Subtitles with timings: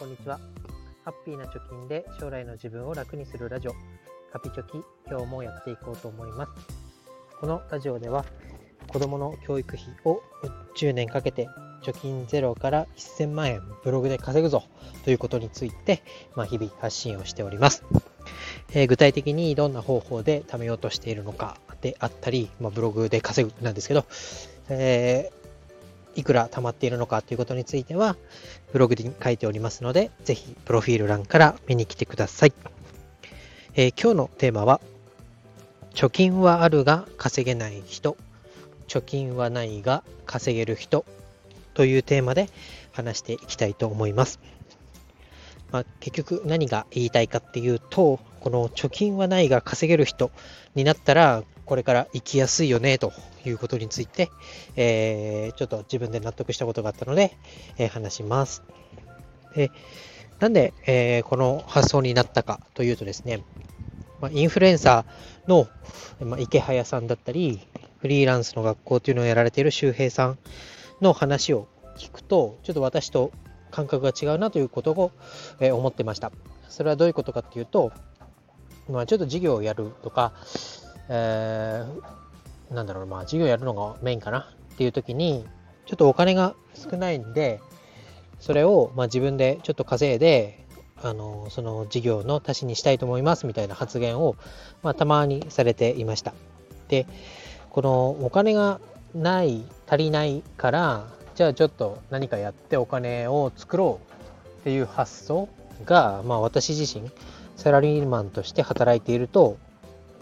[0.00, 0.40] こんにちは。
[1.04, 3.74] ハッピーな貯金で将来の自分を楽にするラジオ、
[4.32, 6.52] カピチョキ、今日もやっていこうと思います。
[7.38, 8.24] このラジオでは、
[8.88, 10.22] 子供の教育費を
[10.74, 11.50] 10年かけて
[11.82, 14.64] 貯金ゼロから1000万円ブログで稼ぐぞ
[15.04, 16.02] ということについて、
[16.34, 17.84] まあ、日々発信をしております。
[18.72, 24.06] えー、具体的にどんな方法で貯めようとしているのかであったり、まあ、ブログで稼ぐなんですけど、
[24.70, 25.39] えー
[26.16, 28.16] いくら貯まっているのかということについては、
[28.72, 32.52] ブログに書いておりますので、ぜひ、プロフィール欄から見に来てください。
[33.74, 34.80] えー、今日のテーマは、
[35.94, 38.16] 貯金はあるが稼げない人、
[38.88, 41.04] 貯金はないが稼げる人
[41.74, 42.48] というテーマで
[42.92, 44.40] 話していきたいと思います。
[45.70, 50.30] まあ、結局何が言いたいかっていうと、この貯金はないが稼げる人
[50.74, 53.12] になったら、これから生きやすいよねと
[53.46, 54.28] いうことについて、
[54.74, 57.38] えー、ちょっと自分で納得したことがあったので、
[57.78, 58.64] えー、話します。
[59.54, 59.70] で
[60.40, 63.44] なんで、えー、この発想になったかというとですね、
[64.20, 65.68] まあ、インフルエンサーの、
[66.18, 67.60] まあ、池早さんだったり、
[68.00, 70.38] フリーランスの学校というのをやられている周平さん
[71.00, 73.30] の話を聞くと、ちょっと私と
[73.70, 75.12] 感覚が違うなということを、
[75.60, 76.32] え思ってました。
[76.68, 77.92] それはどういうことかっていうと、
[78.88, 80.32] まあ、ちょっと授業をやるとか、
[81.12, 85.44] えー、なんだろう、まあ、授業やるのがメインかなっていう時に、
[85.86, 87.60] ちょっとお金が少ないんで、
[88.38, 90.64] それを、まあ、自分でちょっと稼いで、
[91.02, 94.36] あの、その事業の足しにしたいと思いますみたいな発言を、
[94.82, 96.32] まあ、たまにされていました。
[96.88, 97.06] で、
[97.70, 98.80] このお金が
[99.12, 105.48] ない、足りないから、じゃあちょっと何かやってお金を作ろうっていう発想
[105.84, 107.10] が、まあ私自身、
[107.56, 109.56] サラリーマンとして働いていると、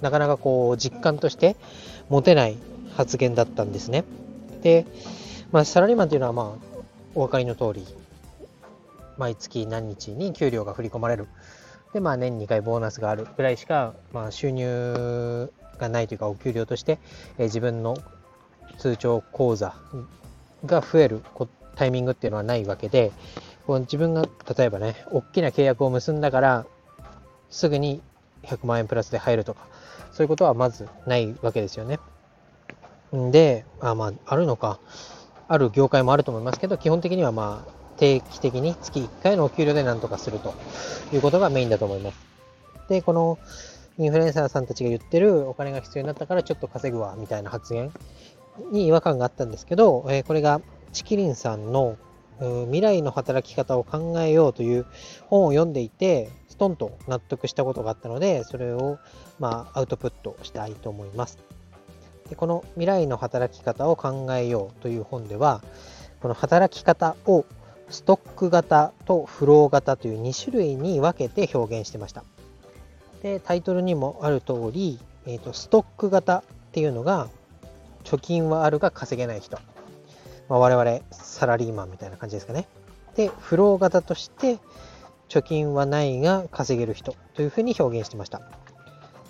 [0.00, 1.56] なかなかこう実感として
[2.08, 2.56] 持てない
[2.96, 4.04] 発言だったんですね。
[4.62, 4.86] で、
[5.52, 6.78] まあ、サラリーマンというのはまあ
[7.14, 7.86] お分かりの通り
[9.16, 11.26] 毎月何日に給料が振り込まれる
[11.92, 16.98] でまあ年2回ボーナスがあるぐらいしか、まあ、収入がないというかお給料として、
[17.38, 17.96] えー、自分の
[18.78, 19.74] 通帳口座
[20.66, 21.22] が増える
[21.76, 23.12] タイミングっていうのはないわけで
[23.66, 24.26] こう自分が
[24.56, 26.66] 例えばね大きな契約を結んだから
[27.50, 28.00] すぐに
[28.44, 29.66] 100万円プラスで入るとか
[30.12, 31.98] そういうことはまずないわけですよね。
[33.12, 34.80] で、あまあ、あるのか、
[35.48, 40.54] ある業界もあると思いますけど、基本的にはまあ、定期的に月1回のお給料で何とかすると
[41.12, 42.18] いうことがメインだと思います。
[42.88, 43.38] で、この
[43.98, 47.92] インフルエンサーさんたちが言ってるお金が必要になったからちょっと稼ぐわみたいな発言
[48.70, 50.60] に違和感があったんですけど、えー、これが
[50.92, 51.96] チキリンさんの
[52.40, 54.86] 未来の働き方を考えようという
[55.26, 58.98] 本を読んでいて、ストンと納得したことがあったので、それを
[59.38, 61.38] まあアウトプットしたいと思います。
[62.28, 65.62] でこの未来の働き方を考えようという本では、
[66.20, 67.44] この働き方を
[67.90, 72.24] ストック型とフロー型という2種類に分けて表現してました。
[73.22, 77.28] で、タイトルにもある通り、えーと、ストック型っていうのが、
[78.04, 79.58] 貯金はあるが稼げない人。
[80.48, 82.66] まあ、我々サラリーマンみたいな感じですかね。
[83.16, 84.58] で、フロー型として、
[85.28, 88.40] 貯金はないが稼げる人というふうに表現してました。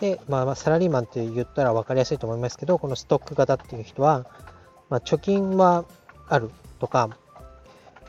[0.00, 4.26] で、まあ、サラリーマンって言ったら分かりやすいと思いますけど、このストック型っていう人は、
[4.88, 5.84] まあ、貯金は
[6.28, 6.50] ある
[6.80, 7.10] とか、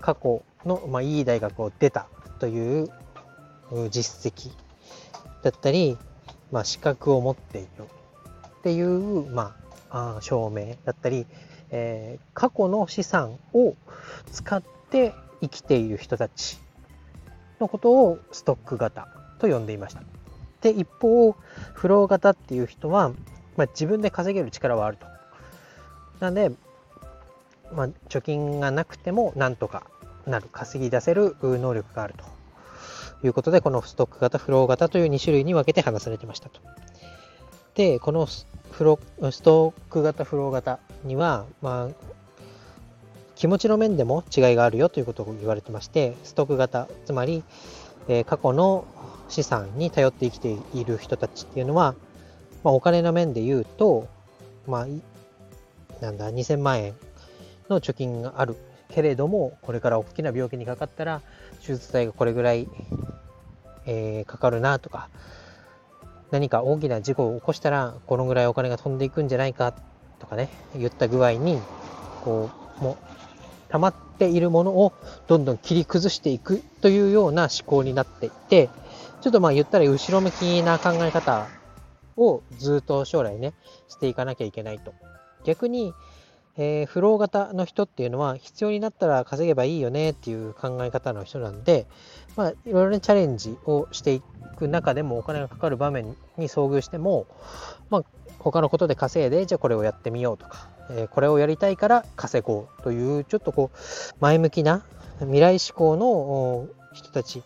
[0.00, 2.08] 過去の、まあ、いい大学を出た
[2.40, 2.90] という
[3.90, 4.50] 実績
[5.42, 5.96] だったり、
[6.50, 7.68] まあ、資格を持っている
[8.58, 9.56] っていう、ま
[9.90, 11.26] あ、証明だったり、
[11.70, 13.74] えー、過去の資産を
[14.32, 16.58] 使って生きている人たち
[17.60, 19.08] のことをストック型
[19.38, 20.02] と呼んでいました。
[20.60, 21.32] で、一方、
[21.74, 23.10] フロー型っていう人は、
[23.56, 25.06] まあ、自分で稼げる力はあると。
[26.20, 26.50] なので、
[27.72, 29.84] まあ、貯金がなくてもなんとか
[30.26, 32.24] なる、稼ぎ出せる能力があると
[33.26, 36.60] いうことで、このストック型、フロー型という2種類に分けて話されてましたと。
[37.74, 38.26] で、この
[38.70, 38.98] フロ
[39.30, 42.08] ストック型、フロー型には、まあ、
[43.34, 47.44] 気持ちの面でも違いがあるよということを言われてまして、ストック型、つまり、
[48.08, 48.84] えー、過去の
[49.28, 51.94] 資産に頼って生きている人たちっていうのは、
[52.64, 54.08] まあ、お金の面で言うと、
[54.66, 54.86] まあ、
[56.00, 56.94] なんだ、2000万円
[57.68, 58.56] の貯金がある
[58.88, 61.22] けれども、これから大きな病気にかかったら、
[61.60, 62.68] 手術代がこれぐらい、
[63.86, 65.08] えー、かかるなとか、
[66.30, 69.72] 何か大きな事故を起こしたら、このぐらいお金が飛んでいくんじゃないか
[70.18, 71.60] とかね、言った具合に、
[72.22, 72.96] こう、もう、
[73.70, 74.92] 溜まっているものを
[75.26, 78.68] どんどん切り崩していくというような思考になっていて、
[79.20, 81.48] ちょっとまあ言ったら後ろ向きな考え方
[82.16, 83.54] をずっと将来ね、
[83.88, 84.92] していかなきゃいけないと。
[85.44, 85.92] 逆に、
[86.58, 91.86] えー、フロー型の人っていうのは必要になったら稼げばいいよねっていう考え方の人なんで、
[92.36, 94.22] まあ、いろいろねチャレンジをしてい
[94.56, 97.26] く中でもお金がかかる場面に遭遇しても、
[97.90, 98.04] まあ、
[98.40, 103.78] 他のことで稼いでじゃあこれをやってみようとか、えー、これをやりたいから稼ごうというちょっとこう
[104.20, 104.84] 前向きな
[105.20, 107.44] 未来志向の人たち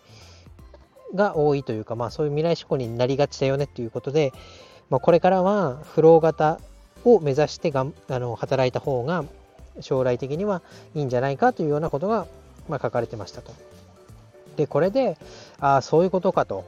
[1.13, 4.33] が多いというか、まあ、そういう未来志向になりがちだよねっていうことで、
[4.89, 6.59] まあ、これからはフロー型
[7.05, 9.25] を目指してがんあの働いた方が
[9.81, 10.61] 将来的には
[10.95, 12.27] いいんじゃないかというようなことが、
[12.69, 13.51] まあ、書かれてましたと。
[14.55, 15.17] でこれで
[15.59, 16.63] ああそういうことかと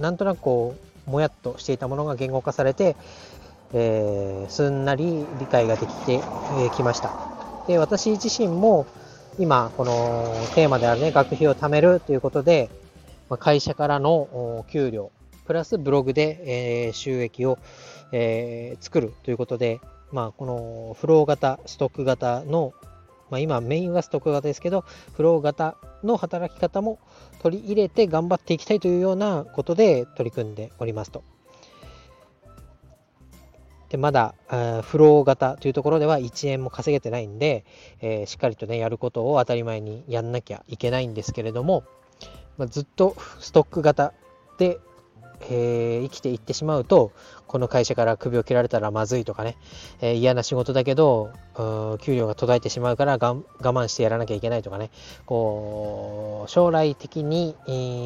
[0.00, 0.76] なんとなくこ
[1.06, 2.96] うもやっとしていたものが言語化されて、
[3.72, 6.20] えー、すんなり理解ができて
[6.76, 7.10] き、ました。
[7.66, 8.86] で私自身も
[9.38, 12.70] 今このテーマであるね学費を貯めるということで、
[13.28, 15.10] まあ、会社からの給料
[15.44, 17.58] プラスブログで、えー、収益を、
[18.12, 19.80] えー、作るということで、
[20.12, 22.74] まあ、このフロー型、ストック型の、
[23.30, 24.84] まあ、今メインはストック型ですけど、
[25.14, 26.98] フロー型の働き方も
[27.40, 31.24] 取り入れて頑張っていきたいというようなことで取り組んでおりますと。
[33.92, 34.34] でまだ
[34.82, 37.66] フロー型というところでは1円も稼げてないんで、
[38.00, 41.84] えー、しっかりとねやることを当たり前にやんなきゃいけないんですけれども、
[42.56, 44.14] まあ、ずっとストック型
[44.56, 44.80] で
[45.50, 47.12] えー、生きていってしまうと
[47.46, 49.58] この会社から首を切られたらまずいとかね、
[50.00, 51.30] えー、嫌な仕事だけど
[52.00, 54.90] 給料が途絶えてしまうから我慢してやらなきゃいけないとかね。
[55.26, 57.54] こう将来的に、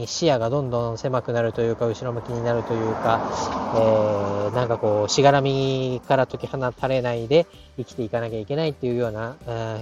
[0.06, 3.30] 視野がどんどん狭くなるというか後ろ向きになるというか、
[4.50, 7.46] えなんかこうしがらみから解き放たれないで
[7.76, 9.36] 生きていかなきゃいけないっていうような、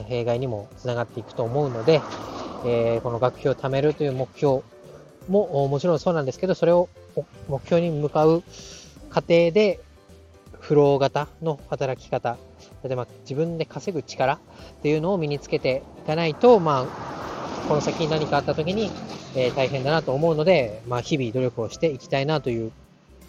[0.06, 2.02] 弊害にもつながっていくと思うので、
[2.66, 4.62] えこの学費を貯めるという目標
[5.28, 6.88] ももちろんそうなんですけどそれを
[7.49, 8.43] 目標に向かう
[9.11, 9.81] 過程で、
[10.61, 12.38] フロー型の働き方、
[12.82, 14.38] 例えば自分で稼ぐ力っ
[14.82, 18.90] ていうのを身につけていかないと、まあ、この先何かあった時に、
[19.37, 22.72] えー、大変だなと思うので、まあ、日々努力をしていきたいなという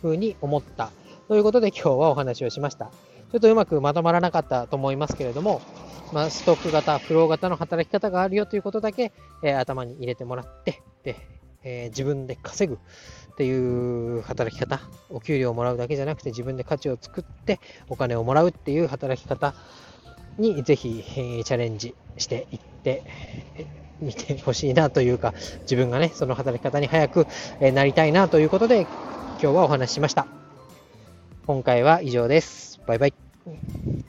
[0.02, 0.92] ふうに思った。
[1.28, 2.86] ということで今日はお話をしました。
[2.86, 5.62] ちょっとうまくまとまらなかったと思いますけれども、
[6.14, 9.12] まあ、ストック型、フロー型の働き方があるよということだけ、
[9.42, 11.16] えー、頭に入れてもらって、で、
[11.66, 14.80] えー、自分で稼ぐっていう働き方、
[15.10, 17.60] お給料をもらうだけじゃなくて自分で価値を作って
[17.90, 19.54] お金をもらうっていう働き方
[20.38, 23.04] にぜひ、えー、チャレンジしていって
[24.00, 27.28] みてほしいなというか、自分がね、その働き方に早く、
[27.60, 30.28] えなりたいなということで今日はお話ししました。
[31.46, 32.80] 今回は以上です。
[32.86, 34.05] バイバイ。